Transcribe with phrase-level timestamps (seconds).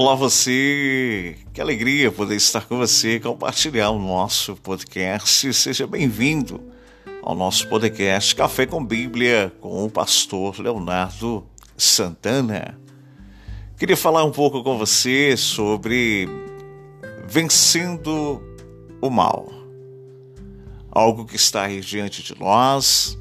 [0.00, 5.52] Olá você, que alegria poder estar com você compartilhar o nosso podcast.
[5.52, 6.62] Seja bem-vindo
[7.20, 11.44] ao nosso podcast Café com Bíblia com o pastor Leonardo
[11.76, 12.78] Santana.
[13.76, 16.28] Queria falar um pouco com você sobre
[17.26, 18.40] vencendo
[19.02, 19.52] o mal.
[20.92, 23.18] Algo que está aí diante de nós,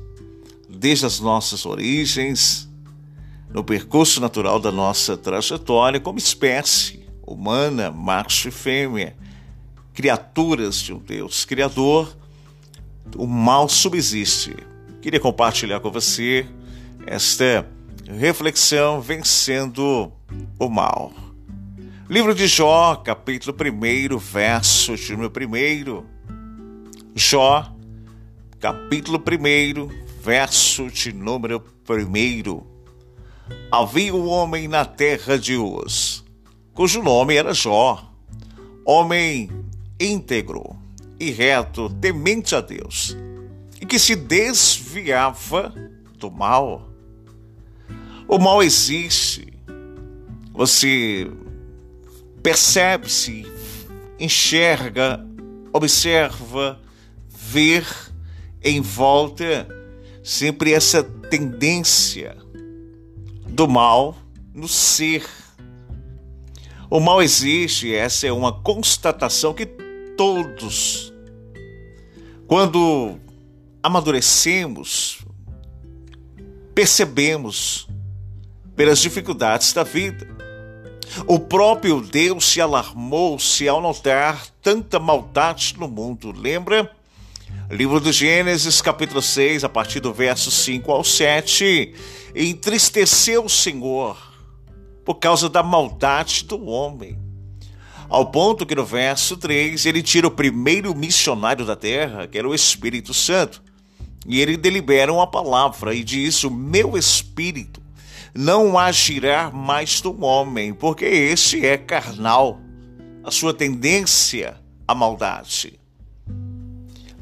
[0.70, 2.67] desde as nossas origens,
[3.50, 9.16] no percurso natural da nossa trajetória como espécie humana, macho e fêmea,
[9.94, 12.16] criaturas de um Deus Criador,
[13.16, 14.56] o mal subsiste.
[15.02, 16.46] Queria compartilhar com você
[17.06, 17.68] esta
[18.08, 20.12] reflexão vencendo
[20.60, 21.12] o mal.
[22.10, 26.04] Livro de Jó, capítulo 1, verso de número 1.
[27.16, 27.74] Jó,
[28.60, 29.90] capítulo 1,
[30.22, 32.77] verso de número 1.
[33.72, 36.24] Havia um homem na terra de Uz,
[36.74, 38.12] cujo nome era Jó,
[38.86, 39.50] homem
[40.00, 40.76] íntegro
[41.20, 43.18] e reto, temente a Deus,
[43.82, 45.74] e que se desviava
[46.18, 46.90] do mal.
[48.28, 49.54] O mal existe.
[50.54, 51.30] Você
[52.42, 53.46] percebe-se,
[54.20, 55.26] enxerga,
[55.72, 56.80] observa,
[57.28, 57.86] ver
[58.64, 59.68] em volta
[60.24, 62.36] sempre essa tendência
[63.58, 64.16] do mal
[64.54, 65.28] no ser.
[66.92, 69.66] O mal existe, essa é uma constatação que
[70.16, 71.12] todos,
[72.46, 73.18] quando
[73.82, 75.26] amadurecemos,
[76.76, 77.88] percebemos
[78.76, 80.28] pelas dificuldades da vida.
[81.26, 86.32] O próprio Deus se alarmou-se ao notar tanta maldade no mundo.
[86.32, 86.96] Lembra?
[87.70, 91.94] Livro do Gênesis, capítulo 6, a partir do verso 5 ao 7.
[92.34, 94.18] Entristeceu o Senhor
[95.04, 97.20] por causa da maldade do homem.
[98.10, 102.48] Ao ponto que no verso 3 ele tira o primeiro missionário da terra, que era
[102.48, 103.62] o Espírito Santo,
[104.26, 107.82] e ele delibera uma palavra e diz: O meu espírito
[108.34, 112.60] não agirá mais do homem, porque esse é carnal,
[113.24, 114.58] a sua tendência
[114.88, 115.80] à maldade.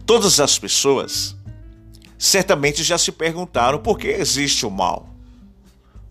[0.06, 1.36] Todas as pessoas
[2.18, 5.10] certamente já se perguntaram por que existe o mal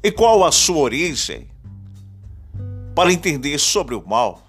[0.02, 1.48] e qual a sua origem.
[2.94, 4.46] Para entender sobre o mal,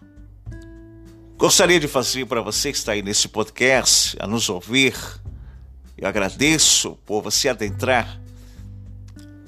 [1.38, 4.96] gostaria de fazer para você que está aí nesse podcast a nos ouvir.
[5.98, 8.20] Eu agradeço por você adentrar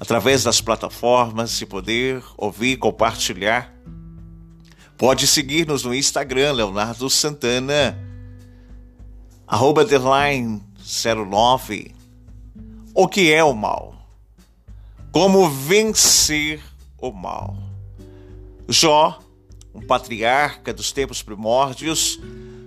[0.00, 3.72] através das plataformas e poder ouvir, compartilhar.
[4.96, 8.07] Pode seguir-nos no Instagram, Leonardo Santana
[9.48, 11.94] arroba underline 09.
[12.94, 13.94] O que é o mal?
[15.10, 16.60] Como vencer
[16.98, 17.56] o mal?
[18.68, 19.18] Jó,
[19.74, 22.20] um patriarca dos tempos primórdios,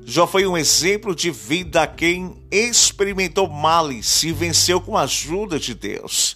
[0.04, 5.60] Jó foi um exemplo de vida a quem experimentou males e venceu com a ajuda
[5.60, 6.36] de Deus.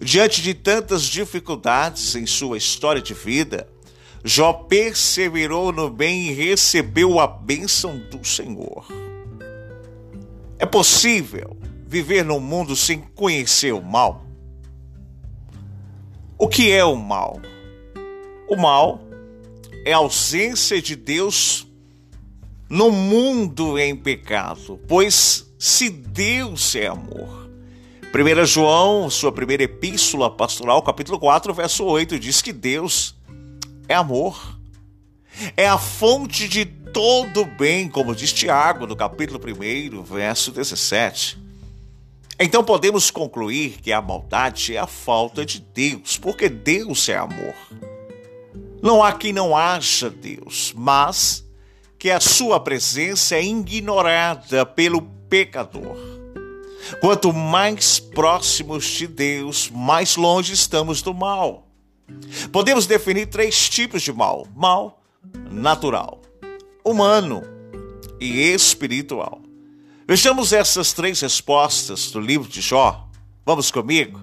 [0.00, 3.68] Diante de tantas dificuldades em sua história de vida,
[4.22, 8.86] Jó perseverou no bem e recebeu a bênção do Senhor.
[10.58, 11.56] É possível
[11.86, 14.24] viver num mundo sem conhecer o mal?
[16.38, 17.40] O que é o mal?
[18.48, 19.00] O mal
[19.84, 21.66] é a ausência de Deus
[22.68, 27.50] no mundo em pecado, pois se Deus é amor.
[28.14, 33.14] 1 João, sua primeira epístola pastoral, capítulo 4, verso 8, diz que Deus
[33.88, 34.58] é amor.
[35.56, 36.64] É a fonte de
[36.94, 41.36] todo bem, como diz Tiago no capítulo 1, verso 17.
[42.38, 47.54] Então podemos concluir que a maldade é a falta de Deus, porque Deus é amor.
[48.80, 51.44] Não há quem não haja Deus, mas
[51.98, 55.96] que a sua presença é ignorada pelo pecador.
[57.00, 61.66] Quanto mais próximos de Deus, mais longe estamos do mal.
[62.52, 65.02] Podemos definir três tipos de mal: mal
[65.50, 66.20] natural,
[66.84, 67.42] humano
[68.20, 69.40] e espiritual.
[70.06, 73.08] Vejamos essas três respostas do livro de Jó.
[73.46, 74.20] Vamos comigo?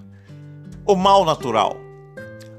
[0.86, 1.76] O mal natural.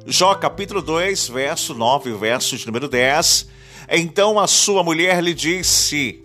[0.06, 3.48] Jó capítulo 2, verso 9, verso de número 10.
[3.90, 6.22] Então a sua mulher lhe disse: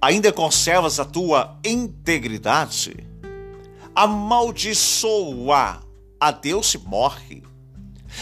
[0.00, 2.94] Ainda conservas a tua integridade?
[3.94, 5.80] Amaldiçoa
[6.20, 7.42] a Deus e morre.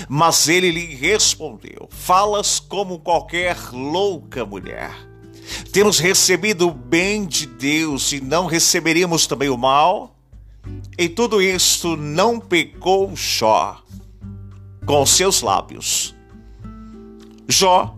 [0.09, 4.93] Mas ele lhe respondeu: Falas como qualquer louca mulher.
[5.73, 10.17] Temos recebido o bem de Deus e não receberíamos também o mal?
[10.97, 13.83] E tudo isto não pecou Jó
[14.85, 16.15] com seus lábios.
[17.49, 17.97] Jó,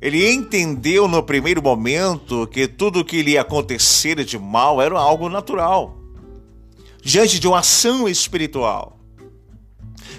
[0.00, 5.28] ele entendeu no primeiro momento que tudo o que lhe acontecera de mal era algo
[5.28, 5.96] natural,
[7.02, 8.97] diante de uma ação espiritual,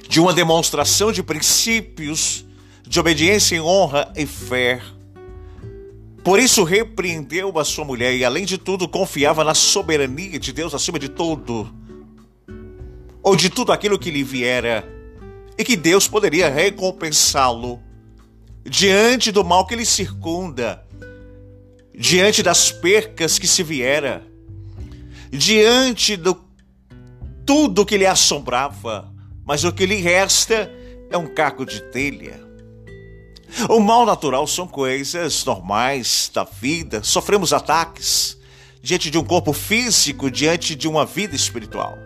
[0.09, 2.43] de uma demonstração de princípios
[2.81, 4.81] de obediência e honra e fé.
[6.23, 10.73] Por isso repreendeu a sua mulher e, além de tudo, confiava na soberania de Deus
[10.73, 11.71] acima de tudo,
[13.21, 14.83] ou de tudo aquilo que lhe viera,
[15.55, 17.79] e que Deus poderia recompensá-lo
[18.67, 20.83] diante do mal que lhe circunda,
[21.95, 24.25] diante das percas que se viera,
[25.29, 26.35] diante do
[27.45, 29.18] tudo que lhe assombrava,
[29.49, 30.71] mas o que lhe resta
[31.09, 32.39] é um caco de telha.
[33.67, 38.37] O mal natural são coisas normais da vida, sofremos ataques
[38.79, 41.97] diante de um corpo físico, diante de uma vida espiritual.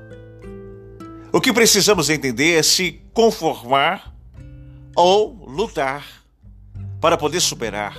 [1.34, 4.16] O que precisamos entender é se conformar
[4.96, 6.06] ou lutar
[7.02, 7.98] para poder superar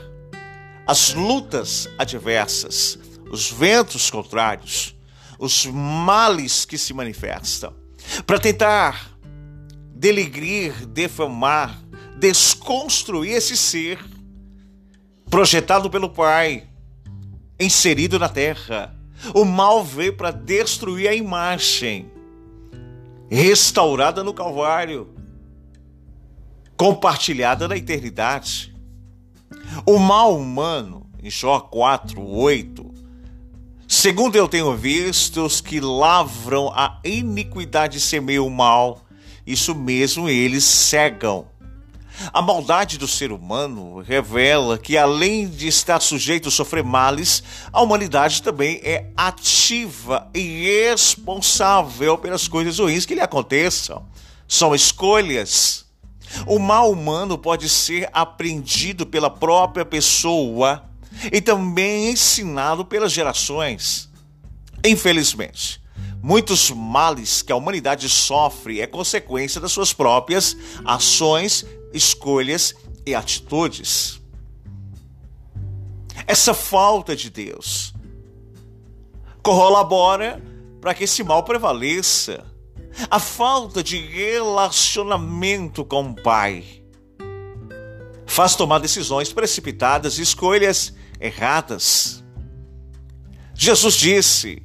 [0.87, 2.99] as lutas adversas,
[3.31, 4.97] os ventos contrários,
[5.39, 7.75] os males que se manifestam,
[8.27, 9.14] para tentar
[10.05, 11.81] deligrir, defamar,
[12.19, 13.99] desconstruir esse ser
[15.31, 16.65] projetado pelo Pai,
[17.59, 18.95] inserido na terra.
[19.35, 22.11] O mal veio para destruir a imagem
[23.31, 25.09] restaurada no Calvário,
[26.77, 28.77] compartilhada na eternidade.
[29.87, 32.95] O mal humano, em Jó 4, 8,
[33.89, 39.01] segundo eu tenho visto, os que lavram a iniquidade semeiam o mal,
[39.47, 41.47] isso mesmo eles cegam.
[42.33, 47.43] A maldade do ser humano revela que, além de estar sujeito a sofrer males,
[47.73, 54.07] a humanidade também é ativa e responsável pelas coisas ruins que lhe aconteçam.
[54.47, 55.85] São escolhas
[56.47, 60.85] o mal humano pode ser aprendido pela própria pessoa
[61.33, 64.09] e também ensinado pelas gerações.
[64.85, 65.81] Infelizmente,
[66.25, 72.75] muitos males que a humanidade sofre é consequência das suas próprias ações, escolhas
[73.05, 74.23] e atitudes.
[76.27, 77.93] Essa falta de Deus
[79.43, 80.43] corrobora
[80.81, 82.43] para que esse mal prevaleça
[83.11, 86.65] a falta de relacionamento com o Pai
[88.25, 92.25] faz tomar decisões precipitadas e escolhas erradas.
[93.55, 94.63] Jesus disse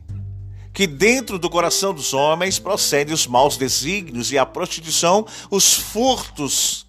[0.73, 6.85] que dentro do coração dos homens procedem os maus desígnios e a prostituição, os furtos,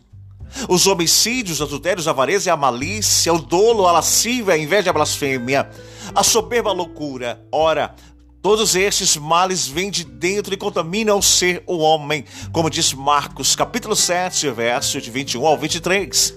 [0.68, 4.92] os homicídios, adultérios, a avareza e a malícia, o dolo, a lascívia, a inveja, a
[4.92, 5.70] blasfêmia,
[6.14, 7.44] a soberba, loucura.
[7.50, 7.94] Ora,
[8.42, 13.54] Todos estes males vêm de dentro e contaminam o ser, o homem, como diz Marcos,
[13.54, 16.34] capítulo 7, verso de 21 ao 23.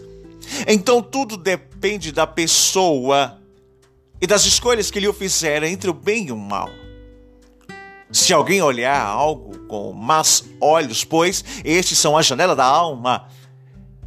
[0.68, 3.40] Então tudo depende da pessoa
[4.20, 6.70] e das escolhas que lhe o fizeram entre o bem e o mal.
[8.14, 13.28] Se alguém olhar algo com más olhos, pois estes são a janela da alma,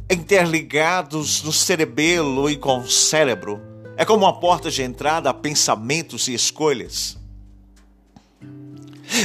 [0.09, 3.61] interligados no cerebelo e com o cérebro,
[3.97, 7.17] é como uma porta de entrada a pensamentos e escolhas.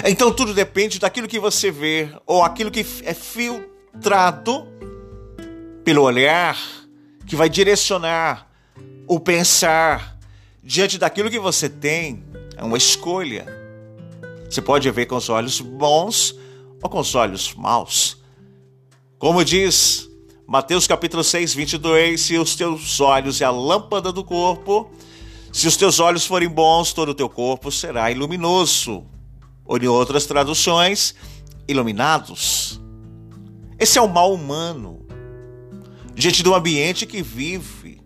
[0.04, 4.66] Então tudo depende daquilo que você vê ou aquilo que é filtrado
[5.84, 6.58] pelo olhar
[7.24, 8.48] que vai direcionar
[9.06, 10.18] o pensar
[10.60, 12.24] diante daquilo que você tem.
[12.56, 13.61] É uma escolha.
[14.52, 16.38] Você pode ver com os olhos bons
[16.82, 18.18] ou com os olhos maus.
[19.18, 20.06] Como diz
[20.46, 24.90] Mateus capítulo 6, 22, se os teus olhos é a lâmpada do corpo,
[25.50, 29.06] se os teus olhos forem bons, todo o teu corpo será luminoso
[29.64, 31.14] ou em outras traduções,
[31.66, 32.78] iluminados.
[33.78, 35.06] Esse é o mal humano,
[36.14, 38.02] diante do ambiente que vive,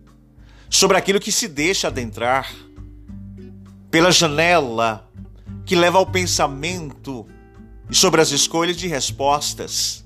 [0.69, 2.55] sobre aquilo que se deixa adentrar,
[3.91, 5.07] pela janela
[5.67, 7.27] que leva ao pensamento
[7.89, 10.03] e sobre as escolhas de respostas.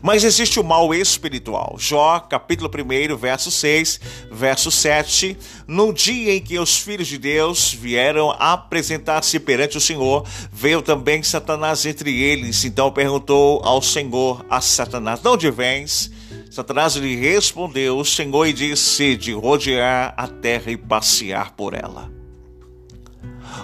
[0.00, 1.74] Mas existe o mal espiritual.
[1.78, 4.00] Jó, capítulo 1, verso 6,
[4.30, 5.36] verso 7.
[5.66, 11.22] No dia em que os filhos de Deus vieram apresentar-se perante o Senhor, veio também
[11.22, 12.64] Satanás entre eles.
[12.64, 16.10] Então perguntou ao Senhor a Satanás: De onde vens?
[16.50, 22.21] Satanás lhe respondeu: O Senhor e disse: De rodear a terra e passear por ela.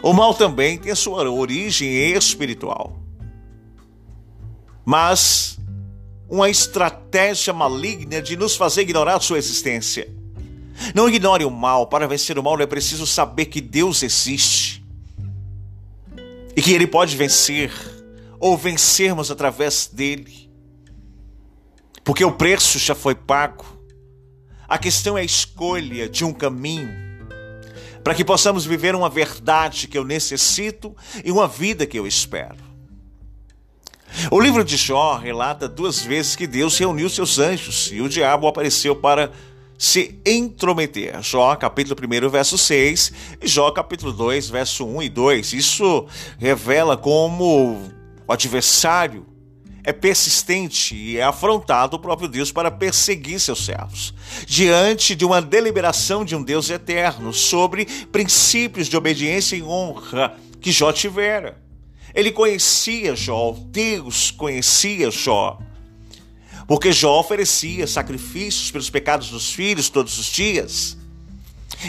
[0.02, 2.98] O mal também tem sua origem espiritual.
[4.84, 5.58] Mas
[6.28, 10.08] uma estratégia maligna de nos fazer ignorar sua existência.
[10.94, 11.86] Não ignore o mal.
[11.86, 14.84] Para vencer o mal é preciso saber que Deus existe
[16.54, 17.72] e que Ele pode vencer
[18.38, 20.48] ou vencermos através dele,
[22.04, 23.64] porque o preço já foi pago.
[24.68, 27.07] A questão é a escolha de um caminho
[28.08, 32.56] para que possamos viver uma verdade que eu necessito e uma vida que eu espero.
[34.30, 38.46] O livro de Jó relata duas vezes que Deus reuniu seus anjos e o diabo
[38.46, 39.30] apareceu para
[39.76, 41.22] se intrometer.
[41.22, 43.12] Jó capítulo 1, verso 6
[43.42, 45.52] e Jó capítulo 2, verso 1 e 2.
[45.52, 46.06] Isso
[46.38, 47.76] revela como
[48.26, 49.26] o adversário
[49.88, 54.12] é persistente e é afrontado o próprio Deus para perseguir seus servos,
[54.46, 60.70] diante de uma deliberação de um Deus eterno sobre princípios de obediência e honra que
[60.70, 61.58] Jó tivera.
[62.14, 65.58] Ele conhecia Jó, Deus conhecia Jó.
[66.66, 70.98] Porque Jó oferecia sacrifícios pelos pecados dos filhos todos os dias.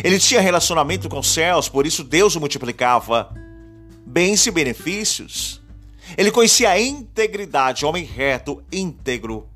[0.01, 3.29] Ele tinha relacionamento com os céus, por isso Deus o multiplicava
[4.05, 5.58] bens e benefícios.
[6.17, 9.47] Ele conhecia a integridade, homem reto, íntegro.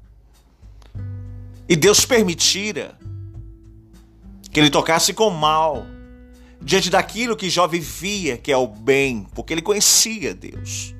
[1.67, 2.98] E Deus permitira
[4.51, 5.86] que ele tocasse com mal
[6.62, 10.93] diante daquilo que Jó vivia, que é o bem, porque ele conhecia Deus.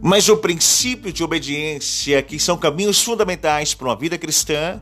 [0.00, 4.80] Mas o princípio de obediência, que são caminhos fundamentais para uma vida cristã,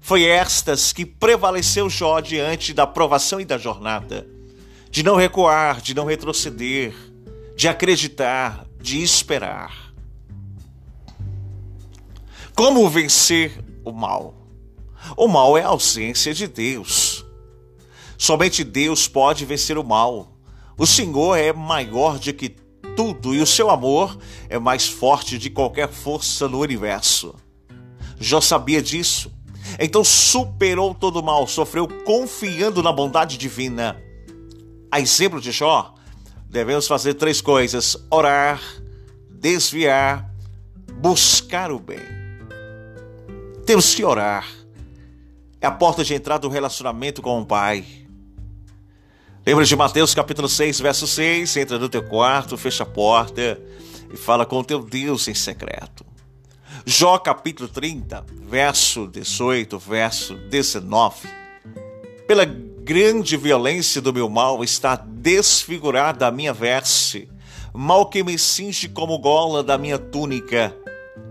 [0.00, 4.26] foi estas que prevaleceu Jó diante da provação e da jornada,
[4.90, 6.94] de não recuar, de não retroceder,
[7.58, 9.92] de acreditar, de esperar.
[12.54, 14.32] Como vencer o mal?
[15.16, 17.26] O mal é a ausência de Deus.
[18.16, 20.38] Somente Deus pode vencer o mal.
[20.78, 22.50] O Senhor é maior do que
[22.96, 24.16] tudo e o seu amor
[24.48, 27.34] é mais forte de qualquer força no universo.
[28.20, 29.32] Jó sabia disso.
[29.80, 34.00] Então superou todo o mal, sofreu confiando na bondade divina.
[34.92, 35.97] A exemplo de Jó,
[36.48, 38.60] devemos fazer três coisas: orar,
[39.30, 40.30] desviar,
[40.94, 42.00] buscar o bem.
[43.66, 44.48] Temos que orar.
[45.60, 47.84] É a porta de entrada do relacionamento com o Pai.
[49.44, 51.56] Lembra de Mateus capítulo 6, verso 6?
[51.56, 53.60] Entra no teu quarto, fecha a porta
[54.12, 56.06] e fala com o teu Deus em secreto.
[56.84, 61.28] Jó capítulo 30, verso 18, verso 19.
[62.26, 62.46] Pela
[62.88, 67.28] grande violência do meu mal está desfigurada a minha verse,
[67.74, 70.74] mal que me cinge como gola da minha túnica.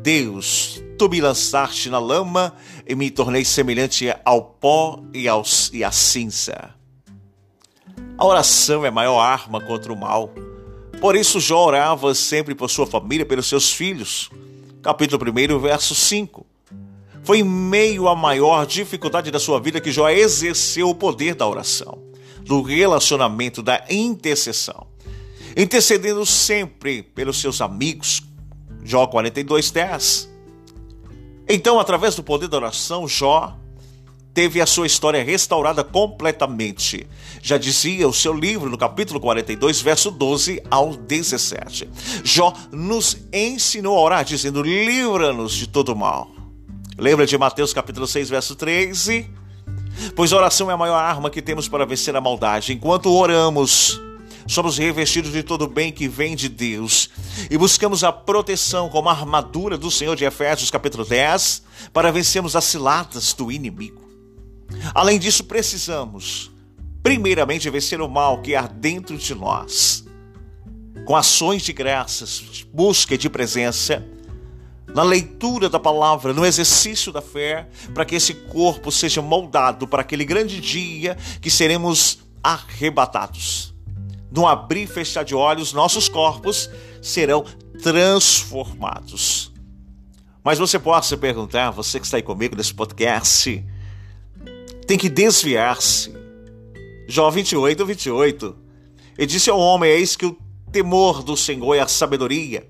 [0.03, 2.53] Deus, tu me lançaste na lama
[2.85, 6.75] e me tornei semelhante ao pó e, ao, e à cinza.
[8.15, 10.31] A oração é a maior arma contra o mal.
[11.01, 14.29] Por isso Jó orava sempre por sua família, pelos seus filhos.
[14.83, 16.45] Capítulo 1, verso 5.
[17.27, 21.45] Foi em meio à maior dificuldade da sua vida que Jó exerceu o poder da
[21.45, 22.01] oração,
[22.39, 24.87] do relacionamento, da intercessão.
[25.57, 28.23] Intercedendo sempre pelos seus amigos.
[28.81, 30.29] Jó 42, 10.
[31.49, 33.57] Então, através do poder da oração, Jó
[34.33, 37.05] teve a sua história restaurada completamente.
[37.41, 41.89] Já dizia o seu livro no capítulo 42, verso 12 ao 17.
[42.23, 46.36] Jó nos ensinou a orar, dizendo: livra-nos de todo mal.
[46.99, 49.29] Lembra de Mateus capítulo 6, verso 13?
[50.15, 52.73] Pois a oração é a maior arma que temos para vencer a maldade.
[52.73, 54.01] Enquanto oramos,
[54.47, 57.11] somos revestidos de todo o bem que vem de Deus
[57.51, 61.61] e buscamos a proteção como a armadura do Senhor de Efésios capítulo 10
[61.93, 64.01] para vencermos as ciladas do inimigo.
[64.95, 66.51] Além disso, precisamos
[67.03, 70.03] primeiramente vencer o mal que há dentro de nós.
[71.05, 74.03] Com ações de graças, busca de presença,
[74.93, 80.01] na leitura da palavra, no exercício da fé, para que esse corpo seja moldado para
[80.01, 83.73] aquele grande dia que seremos arrebatados.
[84.31, 86.69] No abrir e fechar de olhos, nossos corpos
[87.01, 87.45] serão
[87.81, 89.51] transformados.
[90.43, 93.63] Mas você pode se perguntar, você que está aí comigo nesse podcast,
[94.85, 96.15] tem que desviar-se.
[97.07, 98.55] Jó 28, 28.
[99.17, 100.37] E disse ao homem: Eis que o
[100.71, 102.67] temor do Senhor é a sabedoria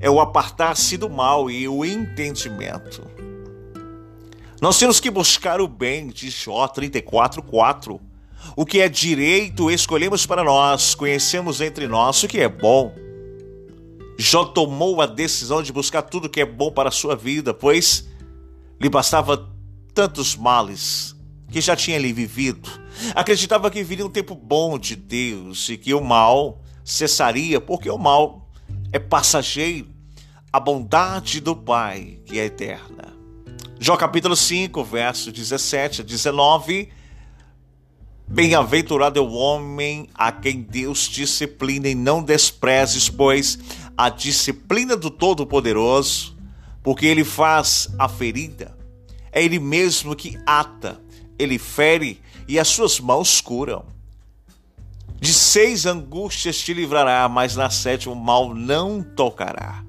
[0.00, 3.02] é o apartar-se do mal e o entendimento.
[4.60, 8.00] Nós temos que buscar o bem, de Jó 34:4.
[8.56, 12.92] O que é direito escolhemos para nós, conhecemos entre nós o que é bom.
[14.16, 18.08] Jó tomou a decisão de buscar tudo que é bom para a sua vida, pois
[18.80, 19.48] lhe bastava
[19.94, 21.16] tantos males
[21.50, 22.68] que já tinha ali vivido.
[23.14, 27.98] Acreditava que viria um tempo bom de Deus e que o mal cessaria, porque o
[27.98, 28.37] mal
[28.92, 29.88] é passageiro,
[30.52, 33.16] a bondade do Pai que é eterna.
[33.78, 36.88] Jó capítulo 5, verso 17 a 19.
[38.26, 43.58] Bem-aventurado é o homem a quem Deus disciplina e não desprezes, pois
[43.96, 46.36] a disciplina do Todo-Poderoso,
[46.82, 48.76] porque ele faz a ferida,
[49.30, 51.00] É Ele mesmo que ata,
[51.38, 53.97] Ele fere e as suas mãos curam.
[55.20, 59.84] De seis angústias te livrará, mas na sétima o mal não tocará.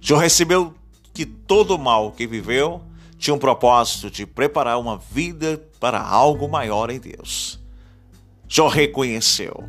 [0.00, 0.74] Jó recebeu
[1.14, 2.82] que todo o mal que viveu
[3.18, 7.60] tinha um propósito de preparar uma vida para algo maior em Deus.
[8.48, 9.64] Jó reconheceu.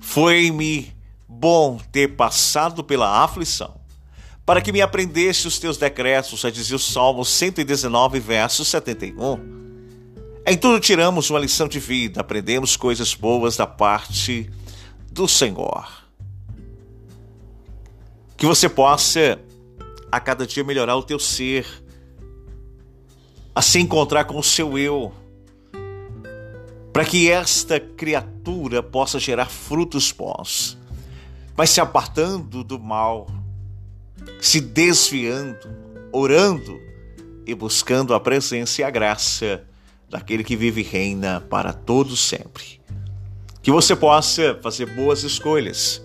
[0.00, 0.92] Foi-me
[1.28, 3.78] bom ter passado pela aflição,
[4.44, 9.67] para que me aprendesse os teus decretos, já dizia o Salmo 119, verso 71.
[10.50, 14.50] Em tudo tiramos uma lição de vida, aprendemos coisas boas da parte
[15.12, 15.86] do Senhor.
[18.34, 19.38] Que você possa
[20.10, 21.66] a cada dia melhorar o teu ser,
[23.54, 25.12] a se encontrar com o seu eu,
[26.94, 30.78] para que esta criatura possa gerar frutos bons,
[31.54, 33.26] mas se apartando do mal,
[34.40, 35.68] se desviando,
[36.10, 36.80] orando
[37.46, 39.67] e buscando a presença e a graça
[40.08, 42.80] daquele que vive e reina para todos sempre.
[43.62, 46.02] Que você possa fazer boas escolhas,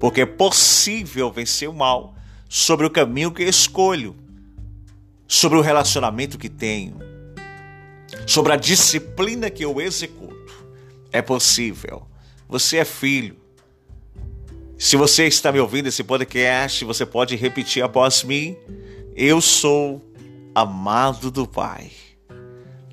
[0.00, 2.14] porque é possível vencer o mal
[2.48, 4.16] sobre o caminho que escolho,
[5.26, 6.96] sobre o relacionamento que tenho,
[8.26, 10.36] sobre a disciplina que eu executo.
[11.12, 12.06] É possível.
[12.48, 13.36] Você é filho.
[14.76, 18.56] Se você está me ouvindo esse podcast, você pode repetir após mim:
[19.14, 20.02] Eu sou
[20.54, 21.90] amado do Pai.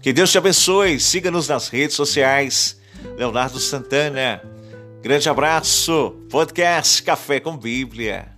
[0.05, 0.99] Que Deus te abençoe.
[0.99, 2.79] Siga-nos nas redes sociais.
[3.17, 4.39] Leonardo Santana.
[5.01, 6.11] Grande abraço.
[6.29, 8.34] Podcast Café com Bíblia.